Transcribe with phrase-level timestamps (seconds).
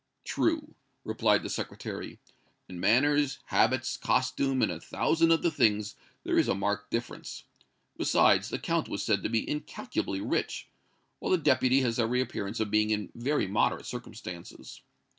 [0.23, 0.73] "True,"
[1.03, 2.17] replied the Secretary;
[2.67, 7.43] "in manners, habits, costume and a thousand other things there is a marked difference.
[7.97, 10.67] Besides, the Count was said to be incalculably rich,
[11.19, 14.81] while the Deputy has every appearance of being in very moderate circumstances.